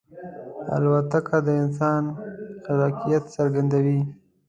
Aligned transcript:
الوتکه 0.75 1.37
د 1.45 1.47
انسان 1.63 2.03
خلاقیت 2.65 3.23
څرګندوي. 3.35 4.01